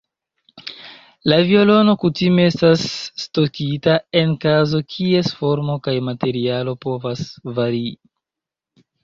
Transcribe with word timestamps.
La 1.31 1.35
violono 1.49 1.93
kutime 2.03 2.45
estas 2.51 2.85
stokita 3.25 3.99
en 4.23 4.33
kazo 4.47 4.81
kies 4.95 5.31
formo 5.43 5.77
kaj 5.89 5.95
materialo 6.09 6.75
povas 6.89 7.25
varii. 7.61 7.95